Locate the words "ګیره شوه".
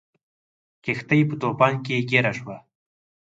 2.09-2.55